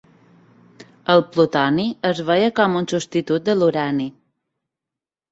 [1.15, 4.09] El plutoni es veia com un substitut de l'urani.